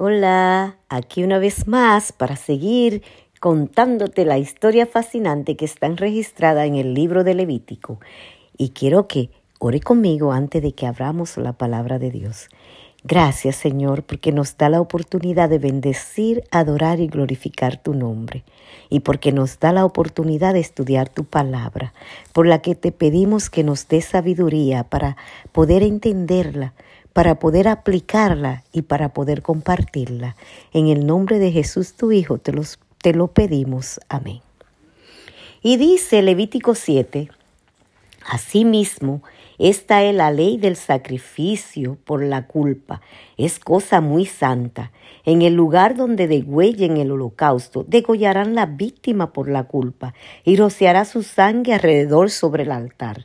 Hola, 0.00 0.76
aquí 0.88 1.24
una 1.24 1.40
vez 1.40 1.66
más 1.66 2.12
para 2.12 2.36
seguir 2.36 3.02
contándote 3.40 4.24
la 4.24 4.38
historia 4.38 4.86
fascinante 4.86 5.56
que 5.56 5.64
está 5.64 5.88
registrada 5.88 6.66
en 6.66 6.76
el 6.76 6.94
libro 6.94 7.24
de 7.24 7.34
Levítico. 7.34 7.98
Y 8.56 8.68
quiero 8.68 9.08
que 9.08 9.30
ore 9.58 9.80
conmigo 9.80 10.30
antes 10.30 10.62
de 10.62 10.70
que 10.70 10.86
abramos 10.86 11.36
la 11.36 11.52
palabra 11.52 11.98
de 11.98 12.12
Dios. 12.12 12.48
Gracias 13.02 13.56
Señor 13.56 14.04
porque 14.04 14.30
nos 14.30 14.56
da 14.56 14.68
la 14.68 14.80
oportunidad 14.80 15.48
de 15.48 15.58
bendecir, 15.58 16.44
adorar 16.52 17.00
y 17.00 17.08
glorificar 17.08 17.76
tu 17.76 17.92
nombre 17.92 18.44
y 18.90 19.00
porque 19.00 19.32
nos 19.32 19.58
da 19.58 19.72
la 19.72 19.84
oportunidad 19.84 20.54
de 20.54 20.60
estudiar 20.60 21.08
tu 21.08 21.24
palabra, 21.24 21.92
por 22.32 22.46
la 22.46 22.62
que 22.62 22.76
te 22.76 22.92
pedimos 22.92 23.50
que 23.50 23.64
nos 23.64 23.88
dé 23.88 24.00
sabiduría 24.00 24.84
para 24.84 25.16
poder 25.50 25.82
entenderla, 25.82 26.74
para 27.12 27.38
poder 27.38 27.68
aplicarla 27.68 28.64
y 28.72 28.82
para 28.82 29.10
poder 29.10 29.42
compartirla. 29.42 30.36
En 30.72 30.88
el 30.88 31.06
nombre 31.06 31.38
de 31.38 31.52
Jesús 31.52 31.94
tu 31.94 32.12
Hijo 32.12 32.38
te, 32.38 32.52
los, 32.52 32.78
te 33.02 33.12
lo 33.12 33.28
pedimos. 33.28 34.00
Amén. 34.08 34.40
Y 35.62 35.76
dice 35.76 36.22
Levítico 36.22 36.74
7, 36.74 37.28
Asimismo, 38.30 39.22
esta 39.58 40.04
es 40.04 40.14
la 40.14 40.30
ley 40.30 40.58
del 40.58 40.76
sacrificio 40.76 41.96
por 42.04 42.22
la 42.22 42.46
culpa. 42.46 43.00
Es 43.38 43.58
cosa 43.58 44.00
muy 44.00 44.26
santa. 44.26 44.92
En 45.24 45.42
el 45.42 45.54
lugar 45.54 45.96
donde 45.96 46.28
degüellen 46.28 46.98
el 46.98 47.10
holocausto, 47.10 47.84
degollarán 47.88 48.54
la 48.54 48.66
víctima 48.66 49.32
por 49.32 49.48
la 49.48 49.64
culpa 49.64 50.14
y 50.44 50.56
rociará 50.56 51.06
su 51.06 51.22
sangre 51.22 51.74
alrededor 51.74 52.30
sobre 52.30 52.64
el 52.64 52.72
altar 52.72 53.24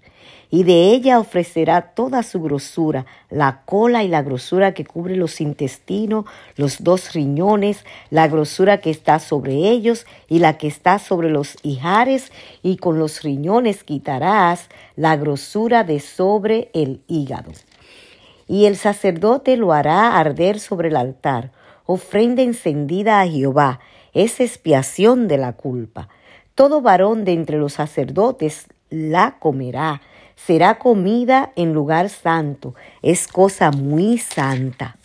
y 0.54 0.66
de 0.66 0.94
ella 0.94 1.20
ofrecerá 1.20 1.82
toda 1.96 2.22
su 2.22 2.40
grosura, 2.40 3.08
la 3.32 3.64
cola 3.66 4.04
y 4.04 4.08
la 4.08 4.22
grosura 4.22 4.76
que 4.76 4.86
cubre 4.86 5.16
los 5.16 5.42
intestinos, 5.42 6.26
los 6.58 6.84
dos 6.84 7.14
riñones, 7.14 7.84
la 8.12 8.28
grosura 8.28 8.78
que 8.78 8.92
está 8.92 9.18
sobre 9.18 9.54
ellos 9.54 10.06
y 10.30 10.38
la 10.38 10.60
que 10.60 10.68
está 10.68 11.00
sobre 11.00 11.32
los 11.32 11.58
hijares, 11.64 12.32
y 12.62 12.78
con 12.78 13.00
los 13.00 13.24
riñones 13.24 13.84
quitarás 13.84 14.70
la 14.96 15.16
grosura 15.16 15.84
de 15.84 16.00
sobre 16.00 16.70
el 16.76 17.02
hígado. 17.08 17.52
Y 18.48 18.66
el 18.66 18.78
sacerdote 18.78 19.58
lo 19.58 19.74
hará 19.74 20.20
arder 20.20 20.60
sobre 20.60 20.90
el 20.90 20.98
altar, 20.98 21.52
ofrenda 21.88 22.44
encendida 22.44 23.22
a 23.22 23.28
Jehová, 23.28 23.80
es 24.14 24.40
expiación 24.40 25.28
de 25.28 25.40
la 25.40 25.54
culpa. 25.54 26.10
Todo 26.54 26.82
varón 26.82 27.26
de 27.26 27.34
entre 27.34 27.58
los 27.58 27.74
sacerdotes 27.74 28.68
la 28.92 29.38
comerá, 29.40 30.04
será 30.36 30.80
comida 30.80 31.52
en 31.56 31.74
lugar 31.74 32.10
santo, 32.10 32.76
es 33.02 33.28
cosa 33.28 33.72
muy 33.72 34.18
santa. 34.18 34.98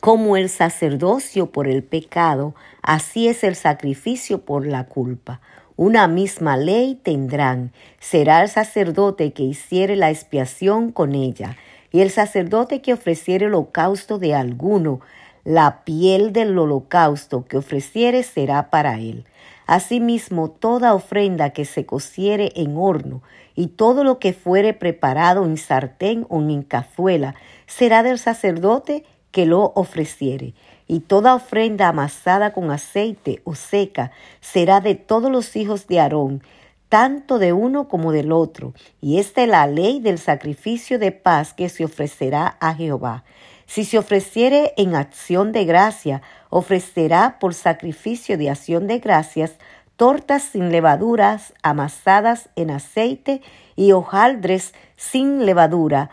Como 0.00 0.36
el 0.36 0.48
sacerdocio 0.48 1.52
por 1.52 1.68
el 1.68 1.82
pecado, 1.82 2.54
así 2.82 3.28
es 3.28 3.44
el 3.44 3.54
sacrificio 3.54 4.44
por 4.44 4.66
la 4.66 4.84
culpa. 4.84 5.40
Una 5.76 6.08
misma 6.08 6.56
ley 6.56 6.98
tendrán. 7.02 7.72
Será 8.00 8.42
el 8.42 8.48
sacerdote 8.48 9.32
que 9.32 9.44
hiciere 9.44 9.96
la 9.96 10.10
expiación 10.10 10.92
con 10.92 11.14
ella, 11.14 11.56
y 11.92 12.00
el 12.00 12.10
sacerdote 12.10 12.80
que 12.82 12.94
ofreciere 12.94 13.46
holocausto 13.46 14.18
de 14.18 14.34
alguno, 14.34 15.00
la 15.44 15.84
piel 15.84 16.32
del 16.32 16.58
holocausto 16.58 17.44
que 17.44 17.58
ofreciere 17.58 18.22
será 18.22 18.70
para 18.70 18.98
él. 18.98 19.24
Asimismo, 19.72 20.50
toda 20.50 20.92
ofrenda 20.92 21.48
que 21.48 21.64
se 21.64 21.86
cociere 21.86 22.52
en 22.56 22.76
horno 22.76 23.22
y 23.54 23.68
todo 23.68 24.04
lo 24.04 24.18
que 24.18 24.34
fuere 24.34 24.74
preparado 24.74 25.46
en 25.46 25.56
sartén 25.56 26.26
o 26.28 26.42
en 26.42 26.62
cazuela 26.62 27.34
será 27.66 28.02
del 28.02 28.18
sacerdote 28.18 29.06
que 29.30 29.46
lo 29.46 29.72
ofreciere. 29.74 30.52
Y 30.88 31.00
toda 31.00 31.34
ofrenda 31.34 31.88
amasada 31.88 32.52
con 32.52 32.70
aceite 32.70 33.40
o 33.44 33.54
seca 33.54 34.12
será 34.42 34.82
de 34.82 34.94
todos 34.94 35.32
los 35.32 35.56
hijos 35.56 35.86
de 35.86 36.00
Aarón, 36.00 36.42
tanto 36.90 37.38
de 37.38 37.54
uno 37.54 37.88
como 37.88 38.12
del 38.12 38.30
otro. 38.30 38.74
Y 39.00 39.20
esta 39.20 39.42
es 39.42 39.48
la 39.48 39.66
ley 39.66 40.00
del 40.00 40.18
sacrificio 40.18 40.98
de 40.98 41.12
paz 41.12 41.54
que 41.54 41.70
se 41.70 41.86
ofrecerá 41.86 42.58
a 42.60 42.74
Jehová. 42.74 43.24
Si 43.72 43.86
se 43.86 43.96
ofreciere 43.96 44.74
en 44.76 44.94
acción 44.94 45.50
de 45.50 45.64
gracia, 45.64 46.20
ofrecerá 46.50 47.38
por 47.40 47.54
sacrificio 47.54 48.36
de 48.36 48.50
acción 48.50 48.86
de 48.86 48.98
gracias 48.98 49.54
tortas 49.96 50.42
sin 50.42 50.70
levaduras 50.70 51.54
amasadas 51.62 52.50
en 52.54 52.70
aceite 52.70 53.40
y 53.74 53.92
hojaldres 53.92 54.74
sin 54.96 55.46
levadura, 55.46 56.10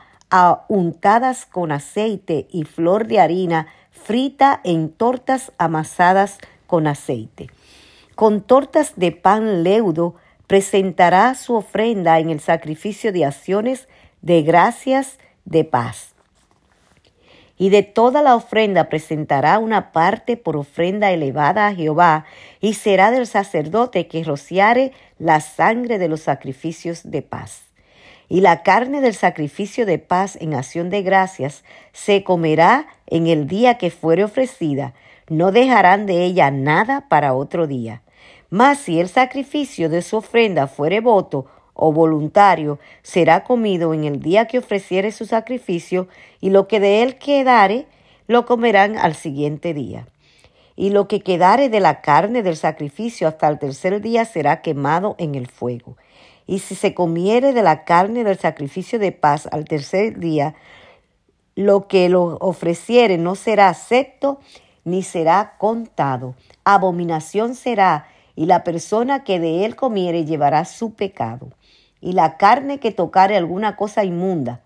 untadas 0.70 1.46
con 1.46 1.74
aceite 1.74 2.48
y 2.50 2.64
flor 2.64 3.08
de 3.08 3.20
harina 3.20 3.68
frita 3.92 4.62
en 4.64 4.88
tortas 4.90 5.52
amasadas 5.58 6.38
con 6.66 6.88
aceite. 6.88 7.50
Con 8.16 8.40
tortas 8.40 8.94
de 8.96 9.12
pan 9.12 9.64
leudo 9.64 10.16
presentará 10.48 11.36
su 11.36 11.56
ofrenda 11.56 12.20
en 12.20 12.30
el 12.30 12.40
sacrificio 12.40 13.12
de 13.12 13.26
acciones 13.26 13.90
de 14.22 14.44
gracias 14.44 15.20
de 15.44 15.66
paz 15.66 16.16
y 17.60 17.70
de 17.70 17.84
toda 17.84 18.22
la 18.24 18.36
ofrenda 18.36 18.88
presentará 18.88 19.60
una 19.60 19.92
parte 19.92 20.38
por 20.38 20.56
ofrenda 20.56 21.12
elevada 21.12 21.68
a 21.68 21.76
Jehová, 21.76 22.26
y 22.62 22.74
será 22.74 23.12
del 23.12 23.28
sacerdote 23.28 24.08
que 24.08 24.24
rociare 24.24 24.94
la 25.20 25.42
sangre 25.42 26.00
de 26.00 26.08
los 26.08 26.22
sacrificios 26.22 27.02
de 27.04 27.22
paz. 27.22 27.64
Y 28.30 28.40
la 28.42 28.64
carne 28.64 29.02
del 29.02 29.14
sacrificio 29.14 29.86
de 29.86 30.00
paz 30.00 30.38
en 30.40 30.54
acción 30.54 30.90
de 30.90 31.02
gracias 31.02 31.66
se 31.92 32.24
comerá 32.24 32.88
en 33.08 33.28
el 33.28 33.46
día 33.46 33.78
que 33.78 33.92
fuere 33.92 34.24
ofrecida, 34.24 34.94
no 35.28 35.52
dejarán 35.52 36.06
de 36.06 36.24
ella 36.24 36.52
nada 36.52 37.08
para 37.10 37.34
otro 37.34 37.68
día. 37.68 38.02
Mas 38.50 38.80
si 38.80 39.02
el 39.02 39.10
sacrificio 39.10 39.90
de 39.90 40.02
su 40.02 40.18
ofrenda 40.18 40.68
fuere 40.68 41.02
voto 41.02 41.46
o 41.82 41.94
voluntario 41.94 42.78
será 43.02 43.44
comido 43.44 43.94
en 43.94 44.04
el 44.04 44.20
día 44.20 44.46
que 44.46 44.60
ofreciere 44.60 45.12
su 45.12 45.26
sacrificio, 45.26 46.08
y 46.42 46.50
lo 46.50 46.68
que 46.68 46.80
de 46.80 47.02
él 47.02 47.18
quedare 47.18 47.88
lo 48.28 48.46
comerán 48.46 48.98
al 48.98 49.16
siguiente 49.16 49.74
día. 49.74 50.08
Y 50.76 50.92
lo 50.92 51.08
que 51.08 51.22
quedare 51.22 51.70
de 51.70 51.80
la 51.80 52.02
carne 52.02 52.44
del 52.44 52.56
sacrificio 52.56 53.28
hasta 53.28 53.48
el 53.48 53.60
tercer 53.60 54.02
día 54.02 54.26
será 54.26 54.62
quemado 54.62 55.16
en 55.18 55.36
el 55.36 55.48
fuego. 55.48 55.98
Y 56.46 56.60
si 56.60 56.76
se 56.76 56.94
comiere 56.94 57.54
de 57.54 57.64
la 57.64 57.84
carne 57.86 58.24
del 58.24 58.38
sacrificio 58.38 59.00
de 59.00 59.12
paz 59.12 59.48
al 59.52 59.66
tercer 59.66 60.20
día, 60.20 60.56
lo 61.56 61.88
que 61.88 62.10
lo 62.10 62.38
ofreciere 62.40 63.18
no 63.18 63.36
será 63.36 63.70
acepto 63.70 64.40
ni 64.84 65.04
será 65.04 65.56
contado. 65.58 66.36
Abominación 66.64 67.56
será, 67.56 68.08
y 68.40 68.46
la 68.46 68.64
persona 68.64 69.26
que 69.26 69.38
de 69.38 69.66
él 69.66 69.76
comiere 69.76 70.24
llevará 70.24 70.64
su 70.64 70.94
pecado 70.94 71.50
y 72.00 72.14
la 72.14 72.38
carne 72.38 72.80
que 72.80 72.92
tocare 72.92 73.36
alguna 73.36 73.76
cosa 73.76 74.06
inmunda 74.06 74.62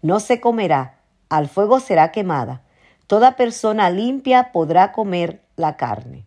no 0.00 0.20
se 0.20 0.40
comerá, 0.40 1.00
al 1.28 1.48
fuego 1.48 1.80
será 1.80 2.12
quemada. 2.12 2.62
Toda 3.08 3.34
persona 3.34 3.90
limpia 3.90 4.52
podrá 4.52 4.92
comer 4.92 5.40
la 5.56 5.76
carne. 5.76 6.24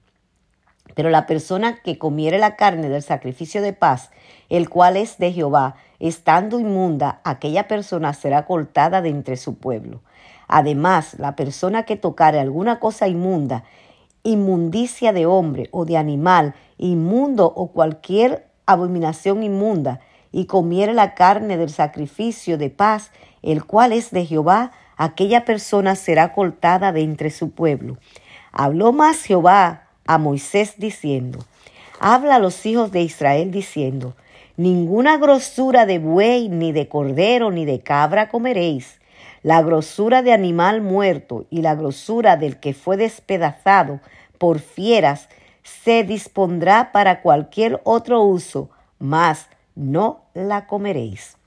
Pero 0.94 1.10
la 1.10 1.26
persona 1.26 1.82
que 1.82 1.98
comiere 1.98 2.38
la 2.38 2.58
carne 2.58 2.90
del 2.90 3.02
sacrificio 3.02 3.62
de 3.62 3.72
paz, 3.72 4.10
el 4.50 4.68
cual 4.68 4.98
es 4.98 5.18
de 5.20 5.32
Jehová, 5.32 5.78
estando 6.00 6.60
inmunda, 6.60 7.22
aquella 7.24 7.70
persona 7.70 8.14
será 8.14 8.46
cortada 8.46 9.02
de 9.02 9.08
entre 9.08 9.38
su 9.38 9.58
pueblo. 9.58 10.02
Además, 10.50 11.18
la 11.18 11.38
persona 11.38 11.84
que 11.84 11.96
tocare 11.96 12.42
alguna 12.42 12.82
cosa 12.82 13.08
inmunda, 13.08 13.64
inmundicia 14.30 15.14
de 15.14 15.26
hombre 15.26 15.70
o 15.72 15.86
de 15.86 15.98
animal, 15.98 16.56
inmundo 16.78 17.46
o 17.46 17.68
cualquier 17.68 18.48
abominación 18.66 19.44
inmunda, 19.44 20.00
y 20.32 20.46
comiere 20.46 20.94
la 20.94 21.16
carne 21.16 21.58
del 21.58 21.70
sacrificio 21.70 22.58
de 22.58 22.70
paz, 22.70 23.12
el 23.42 23.66
cual 23.66 23.94
es 23.94 24.12
de 24.12 24.26
Jehová, 24.26 24.72
aquella 24.96 25.44
persona 25.46 25.96
será 25.96 26.34
cortada 26.34 26.92
de 26.92 27.02
entre 27.02 27.32
su 27.32 27.52
pueblo. 27.52 27.98
Habló 28.52 28.94
más 28.94 29.24
Jehová 29.24 29.88
a 30.06 30.18
Moisés 30.18 30.76
diciendo, 30.78 31.40
Habla 32.00 32.36
a 32.36 32.40
los 32.40 32.66
hijos 32.66 32.92
de 32.92 33.02
Israel 33.02 33.52
diciendo, 33.52 34.16
Ninguna 34.56 35.18
grosura 35.18 35.86
de 35.86 36.00
buey, 36.00 36.50
ni 36.50 36.72
de 36.72 36.88
cordero, 36.90 37.50
ni 37.50 37.66
de 37.66 37.80
cabra 37.80 38.30
comeréis. 38.30 39.00
La 39.42 39.62
grosura 39.62 40.22
de 40.22 40.34
animal 40.34 40.82
muerto 40.82 41.46
y 41.50 41.62
la 41.62 41.76
grosura 41.76 42.36
del 42.36 42.60
que 42.60 42.74
fue 42.74 42.98
despedazado 42.98 44.02
por 44.40 44.60
fieras 44.60 45.30
se 45.62 46.04
dispondrá 46.04 46.92
para 46.92 47.22
cualquier 47.22 47.80
otro 47.84 48.24
uso, 48.24 48.72
mas 48.98 49.48
no 49.76 50.22
la 50.34 50.66
comeréis. 50.66 51.38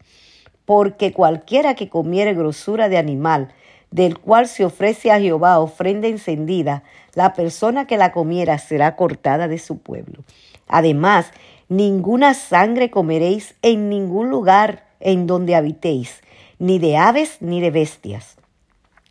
Porque 0.65 1.13
cualquiera 1.13 1.75
que 1.75 1.89
comiere 1.89 2.35
grosura 2.35 2.89
de 2.89 2.99
animal, 2.99 3.53
del 3.91 4.19
cual 4.19 4.47
se 4.47 4.65
ofrece 4.65 5.11
a 5.11 5.21
Jehová 5.21 5.59
ofrenda 5.59 6.07
encendida, 6.07 6.85
la 7.15 7.35
persona 7.35 7.87
que 7.87 7.99
la 7.99 8.13
comiera 8.13 8.59
será 8.59 8.97
cortada 8.97 9.49
de 9.49 9.59
su 9.59 9.79
pueblo. 9.79 10.23
Además, 10.69 11.31
ninguna 11.69 12.35
sangre 12.35 12.91
comeréis 12.91 13.55
en 13.61 13.89
ningún 13.89 14.31
lugar 14.31 14.87
en 15.01 15.27
donde 15.27 15.57
habitéis, 15.57 16.23
ni 16.59 16.79
de 16.79 16.97
aves 16.97 17.39
ni 17.41 17.61
de 17.61 17.71
bestias. 17.71 18.37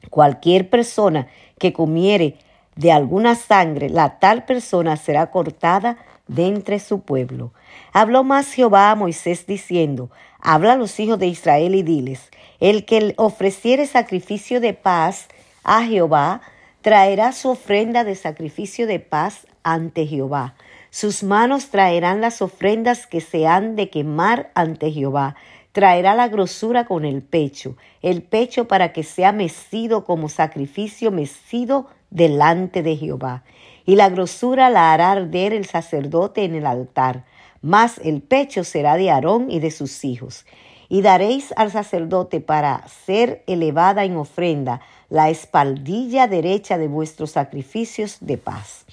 Cualquier 0.10 0.69
persona 0.69 1.27
que 1.60 1.74
comiere 1.74 2.38
de 2.81 2.92
alguna 2.92 3.36
sangre, 3.36 3.89
la 3.89 4.18
tal 4.18 4.44
persona 4.44 4.98
será 4.98 5.30
cortada 5.30 5.98
de 6.28 6.48
entre 6.48 6.80
su 6.80 7.01
pueblo. 7.01 7.54
Habló 7.94 8.24
más 8.24 8.54
Jehová 8.54 8.89
a 8.89 8.95
Moisés 8.95 9.45
diciendo, 9.45 10.10
Habla 10.39 10.74
a 10.74 10.78
los 10.78 11.00
hijos 11.00 11.19
de 11.19 11.28
Israel 11.28 11.75
y 11.75 11.83
diles, 11.83 12.31
el 12.60 12.86
que 12.86 13.13
ofreciere 13.18 13.86
sacrificio 13.86 14.60
de 14.60 14.74
paz 14.74 15.28
a 15.63 15.83
Jehová, 15.83 16.42
traerá 16.81 17.33
su 17.33 17.50
ofrenda 17.50 18.04
de 18.04 18.16
sacrificio 18.16 18.88
de 18.88 19.00
paz 19.00 19.45
ante 19.62 20.07
Jehová. 20.07 20.56
Sus 20.89 21.22
manos 21.22 21.69
traerán 21.69 22.19
las 22.19 22.42
ofrendas 22.42 23.06
que 23.06 23.22
se 23.22 23.45
han 23.45 23.75
de 23.75 23.92
quemar 23.92 24.50
ante 24.56 24.92
Jehová. 24.92 25.36
Traerá 25.72 26.16
la 26.16 26.30
grosura 26.30 26.86
con 26.86 27.06
el 27.06 27.22
pecho, 27.22 27.77
el 28.01 28.24
pecho 28.24 28.68
para 28.68 28.92
que 28.92 29.04
sea 29.04 29.31
mecido 29.31 30.04
como 30.04 30.30
sacrificio 30.30 31.12
mecido 31.12 31.88
delante 32.12 32.84
de 32.84 32.96
Jehová. 32.96 33.44
Y 33.86 33.96
la 33.96 34.10
grosura 34.10 34.69
la 34.69 34.94
hará 34.94 35.12
arder 35.12 35.54
el 35.54 35.66
sacerdote 35.66 36.44
en 36.44 36.54
el 36.54 36.68
altar, 36.68 37.25
mas 37.62 38.00
el 38.04 38.22
pecho 38.22 38.63
será 38.63 38.96
de 38.96 39.10
Aarón 39.10 39.50
y 39.50 39.60
de 39.60 39.72
sus 39.72 40.06
hijos. 40.06 40.46
Y 40.88 41.02
daréis 41.02 41.54
al 41.56 41.72
sacerdote 41.72 42.42
para 42.42 42.88
ser 42.88 43.44
elevada 43.48 44.04
en 44.04 44.18
ofrenda 44.18 44.81
la 45.10 45.30
espaldilla 45.30 46.28
derecha 46.28 46.78
de 46.78 46.88
vuestros 46.88 47.31
sacrificios 47.31 48.18
de 48.19 48.38
paz. 48.38 48.86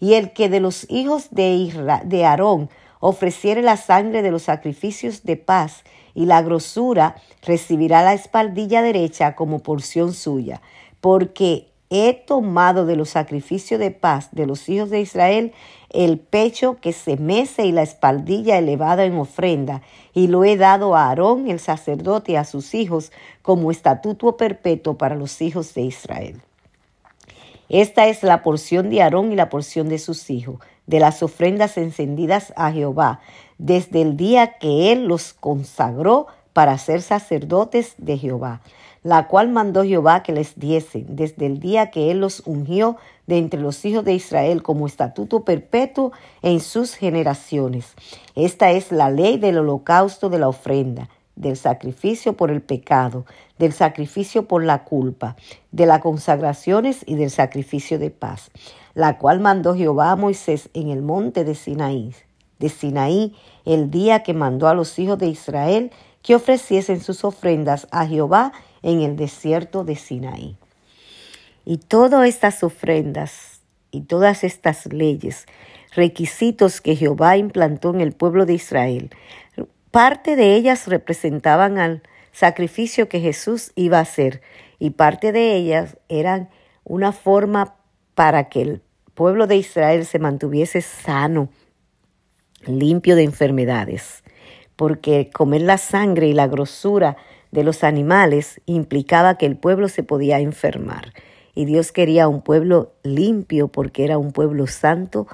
Y 0.00 0.14
el 0.14 0.32
que 0.32 0.48
de 0.48 0.60
los 0.60 0.90
hijos 0.90 1.28
de, 1.30 2.02
de 2.04 2.24
Aarón 2.26 2.68
ofreciere 3.00 3.62
la 3.62 3.76
sangre 3.76 4.22
de 4.22 4.30
los 4.30 4.42
sacrificios 4.42 5.22
de 5.22 5.36
paz 5.36 5.84
y 6.14 6.26
la 6.26 6.42
grosura, 6.42 7.16
recibirá 7.42 8.02
la 8.02 8.14
espaldilla 8.14 8.82
derecha 8.82 9.36
como 9.36 9.60
porción 9.60 10.14
suya, 10.14 10.62
porque 11.00 11.68
he 11.90 12.14
tomado 12.14 12.86
de 12.86 12.96
los 12.96 13.10
sacrificios 13.10 13.78
de 13.78 13.90
paz 13.90 14.28
de 14.32 14.46
los 14.46 14.68
hijos 14.68 14.90
de 14.90 15.00
Israel 15.00 15.52
el 15.90 16.18
pecho 16.18 16.78
que 16.80 16.92
se 16.92 17.16
mece 17.16 17.64
y 17.64 17.72
la 17.72 17.82
espaldilla 17.82 18.58
elevada 18.58 19.04
en 19.04 19.16
ofrenda, 19.16 19.82
y 20.12 20.26
lo 20.26 20.44
he 20.44 20.56
dado 20.56 20.96
a 20.96 21.08
Aarón 21.08 21.48
el 21.48 21.60
sacerdote 21.60 22.32
y 22.32 22.36
a 22.36 22.44
sus 22.44 22.74
hijos 22.74 23.12
como 23.42 23.70
estatuto 23.70 24.36
perpetuo 24.36 24.98
para 24.98 25.14
los 25.14 25.40
hijos 25.40 25.74
de 25.74 25.82
Israel. 25.82 26.42
Esta 27.68 28.08
es 28.08 28.22
la 28.22 28.42
porción 28.42 28.90
de 28.90 29.02
Aarón 29.02 29.32
y 29.32 29.36
la 29.36 29.48
porción 29.48 29.88
de 29.88 29.98
sus 29.98 30.28
hijos, 30.28 30.56
de 30.86 31.00
las 31.00 31.22
ofrendas 31.22 31.78
encendidas 31.78 32.52
a 32.56 32.72
Jehová, 32.72 33.20
desde 33.58 34.02
el 34.02 34.16
día 34.16 34.58
que 34.58 34.92
él 34.92 35.06
los 35.06 35.32
consagró 35.32 36.26
para 36.52 36.78
ser 36.78 37.00
sacerdotes 37.02 37.94
de 37.98 38.18
Jehová 38.18 38.60
la 39.06 39.28
cual 39.28 39.50
mandó 39.50 39.84
Jehová 39.84 40.24
que 40.24 40.32
les 40.32 40.58
diese 40.58 41.04
desde 41.08 41.46
el 41.46 41.60
día 41.60 41.92
que 41.92 42.10
él 42.10 42.18
los 42.18 42.42
ungió 42.44 42.96
de 43.28 43.38
entre 43.38 43.60
los 43.60 43.84
hijos 43.84 44.04
de 44.04 44.14
Israel 44.14 44.64
como 44.64 44.84
estatuto 44.84 45.44
perpetuo 45.44 46.10
en 46.42 46.58
sus 46.58 46.96
generaciones. 46.96 47.94
Esta 48.34 48.72
es 48.72 48.90
la 48.90 49.08
ley 49.12 49.38
del 49.38 49.58
holocausto 49.58 50.28
de 50.28 50.40
la 50.40 50.48
ofrenda, 50.48 51.08
del 51.36 51.56
sacrificio 51.56 52.32
por 52.32 52.50
el 52.50 52.62
pecado, 52.62 53.26
del 53.60 53.72
sacrificio 53.72 54.48
por 54.48 54.64
la 54.64 54.82
culpa, 54.82 55.36
de 55.70 55.86
las 55.86 56.00
consagraciones 56.00 57.04
y 57.06 57.14
del 57.14 57.30
sacrificio 57.30 58.00
de 58.00 58.10
paz, 58.10 58.50
la 58.94 59.18
cual 59.18 59.38
mandó 59.38 59.76
Jehová 59.76 60.10
a 60.10 60.16
Moisés 60.16 60.68
en 60.74 60.88
el 60.88 61.02
monte 61.02 61.44
de 61.44 61.54
Sinaí, 61.54 62.12
de 62.58 62.68
Sinaí, 62.70 63.36
el 63.64 63.88
día 63.88 64.24
que 64.24 64.34
mandó 64.34 64.66
a 64.66 64.74
los 64.74 64.98
hijos 64.98 65.16
de 65.16 65.28
Israel 65.28 65.92
que 66.26 66.34
ofreciesen 66.34 67.00
sus 67.00 67.24
ofrendas 67.24 67.86
a 67.92 68.04
Jehová 68.04 68.52
en 68.82 69.00
el 69.00 69.14
desierto 69.14 69.84
de 69.84 69.94
Sinaí. 69.94 70.56
Y 71.64 71.78
todas 71.78 72.28
estas 72.28 72.64
ofrendas 72.64 73.60
y 73.92 74.02
todas 74.02 74.42
estas 74.42 74.86
leyes, 74.86 75.46
requisitos 75.94 76.80
que 76.80 76.96
Jehová 76.96 77.36
implantó 77.36 77.94
en 77.94 78.00
el 78.00 78.12
pueblo 78.12 78.44
de 78.44 78.54
Israel, 78.54 79.10
parte 79.92 80.34
de 80.34 80.56
ellas 80.56 80.88
representaban 80.88 81.78
al 81.78 82.02
sacrificio 82.32 83.08
que 83.08 83.20
Jesús 83.20 83.70
iba 83.76 83.98
a 83.98 84.02
hacer 84.02 84.42
y 84.80 84.90
parte 84.90 85.30
de 85.30 85.54
ellas 85.54 85.96
eran 86.08 86.50
una 86.82 87.12
forma 87.12 87.76
para 88.16 88.48
que 88.48 88.62
el 88.62 88.82
pueblo 89.14 89.46
de 89.46 89.56
Israel 89.56 90.04
se 90.04 90.18
mantuviese 90.18 90.82
sano, 90.82 91.50
limpio 92.66 93.14
de 93.14 93.22
enfermedades, 93.22 94.24
porque 94.76 95.30
comer 95.32 95.62
la 95.62 95.78
sangre 95.78 96.28
y 96.28 96.32
la 96.32 96.46
grosura 96.46 97.16
de 97.50 97.64
los 97.64 97.84
animales 97.84 98.60
implicaba 98.66 99.38
que 99.38 99.46
el 99.46 99.56
pueblo 99.56 99.88
se 99.88 100.02
podía 100.02 100.38
enfermar. 100.40 101.12
Y 101.54 101.64
Dios 101.64 101.90
quería 101.90 102.28
un 102.28 102.42
pueblo 102.42 102.92
limpio 103.02 103.68
porque 103.68 104.04
era 104.04 104.18
un 104.18 104.32
pueblo 104.32 104.66
santo 104.66 105.26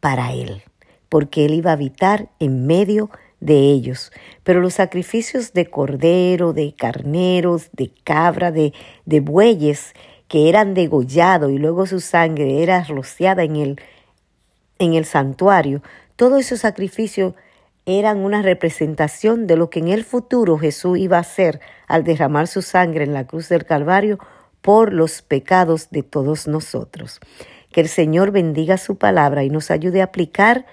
para 0.00 0.32
Él, 0.32 0.62
porque 1.08 1.44
Él 1.44 1.54
iba 1.54 1.70
a 1.70 1.74
habitar 1.74 2.28
en 2.40 2.66
medio 2.66 3.10
de 3.38 3.70
ellos. 3.70 4.10
Pero 4.42 4.60
los 4.60 4.74
sacrificios 4.74 5.52
de 5.52 5.66
cordero, 5.66 6.52
de 6.52 6.74
carneros, 6.74 7.70
de 7.72 7.92
cabra, 8.04 8.50
de, 8.50 8.72
de 9.06 9.20
bueyes, 9.20 9.94
que 10.26 10.48
eran 10.48 10.74
degollados 10.74 11.50
y 11.50 11.58
luego 11.58 11.86
su 11.86 12.00
sangre 12.00 12.62
era 12.62 12.84
rociada 12.84 13.42
en 13.42 13.56
el, 13.56 13.80
en 14.78 14.94
el 14.94 15.04
santuario, 15.04 15.82
todos 16.14 16.40
esos 16.40 16.60
sacrificios 16.60 17.34
eran 17.98 18.18
una 18.18 18.42
representación 18.42 19.46
de 19.46 19.56
lo 19.56 19.70
que 19.70 19.80
en 19.80 19.88
el 19.88 20.04
futuro 20.04 20.58
Jesús 20.58 20.98
iba 20.98 21.16
a 21.16 21.20
hacer 21.20 21.60
al 21.88 22.04
derramar 22.04 22.46
su 22.46 22.62
sangre 22.62 23.04
en 23.04 23.12
la 23.12 23.26
cruz 23.26 23.48
del 23.48 23.64
Calvario 23.64 24.18
por 24.62 24.92
los 24.92 25.22
pecados 25.22 25.90
de 25.90 26.02
todos 26.02 26.46
nosotros. 26.46 27.20
Que 27.72 27.80
el 27.80 27.88
Señor 27.88 28.30
bendiga 28.30 28.78
su 28.78 28.96
palabra 28.96 29.44
y 29.44 29.50
nos 29.50 29.70
ayude 29.70 30.00
a 30.00 30.04
aplicar 30.04 30.66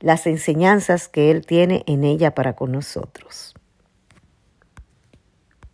las 0.00 0.26
enseñanzas 0.26 1.08
que 1.08 1.30
Él 1.30 1.46
tiene 1.46 1.82
en 1.86 2.04
ella 2.04 2.34
para 2.34 2.54
con 2.54 2.72
nosotros. 2.72 3.54